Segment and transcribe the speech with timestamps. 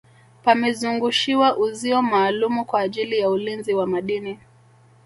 [0.43, 4.39] pamezungushiwa uzio maalumu kwa ajili ya ulinzi wa madini